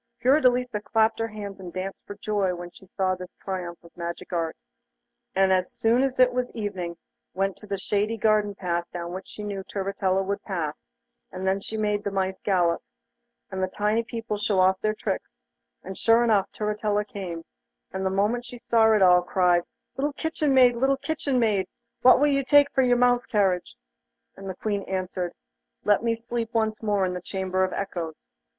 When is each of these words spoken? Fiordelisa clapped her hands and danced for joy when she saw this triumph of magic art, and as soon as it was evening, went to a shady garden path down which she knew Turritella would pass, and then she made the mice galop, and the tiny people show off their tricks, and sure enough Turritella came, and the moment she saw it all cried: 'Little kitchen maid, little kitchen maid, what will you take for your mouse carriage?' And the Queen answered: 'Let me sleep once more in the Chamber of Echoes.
Fiordelisa 0.19 0.81
clapped 0.81 1.19
her 1.19 1.27
hands 1.27 1.59
and 1.59 1.71
danced 1.71 2.03
for 2.07 2.15
joy 2.15 2.55
when 2.55 2.71
she 2.71 2.87
saw 2.87 3.13
this 3.13 3.35
triumph 3.39 3.83
of 3.83 3.95
magic 3.95 4.33
art, 4.33 4.57
and 5.35 5.53
as 5.53 5.71
soon 5.75 6.01
as 6.01 6.17
it 6.17 6.33
was 6.33 6.49
evening, 6.55 6.97
went 7.35 7.55
to 7.55 7.71
a 7.71 7.77
shady 7.77 8.17
garden 8.17 8.55
path 8.55 8.85
down 8.91 9.11
which 9.13 9.27
she 9.27 9.43
knew 9.43 9.63
Turritella 9.63 10.23
would 10.23 10.41
pass, 10.41 10.83
and 11.31 11.45
then 11.45 11.61
she 11.61 11.77
made 11.77 12.03
the 12.03 12.09
mice 12.09 12.39
galop, 12.41 12.79
and 13.51 13.61
the 13.61 13.67
tiny 13.67 14.01
people 14.01 14.39
show 14.39 14.59
off 14.59 14.81
their 14.81 14.95
tricks, 14.95 15.37
and 15.83 15.95
sure 15.95 16.23
enough 16.23 16.51
Turritella 16.51 17.05
came, 17.05 17.43
and 17.91 18.03
the 18.03 18.09
moment 18.09 18.43
she 18.43 18.57
saw 18.57 18.93
it 18.93 19.03
all 19.03 19.21
cried: 19.21 19.61
'Little 19.97 20.13
kitchen 20.13 20.51
maid, 20.51 20.77
little 20.77 20.97
kitchen 20.97 21.37
maid, 21.37 21.67
what 22.01 22.19
will 22.19 22.25
you 22.29 22.43
take 22.43 22.71
for 22.71 22.81
your 22.81 22.97
mouse 22.97 23.27
carriage?' 23.27 23.75
And 24.35 24.49
the 24.49 24.55
Queen 24.55 24.81
answered: 24.89 25.33
'Let 25.83 26.01
me 26.01 26.15
sleep 26.15 26.55
once 26.55 26.81
more 26.81 27.05
in 27.05 27.13
the 27.13 27.21
Chamber 27.21 27.63
of 27.63 27.71
Echoes. 27.71 28.15